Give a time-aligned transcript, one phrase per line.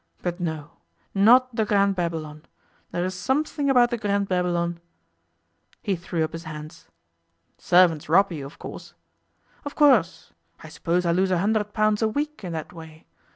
[0.23, 0.77] But no.
[1.13, 2.41] Not the Grand Babylon.
[2.89, 4.79] There is something about the Grand Babylon'
[5.83, 6.87] He threw up his hands.
[7.59, 8.95] 'Servants rob you, of course.'
[9.63, 10.33] 'Of course.
[10.63, 13.05] I suppose I lose a hundred pounds a week in that way.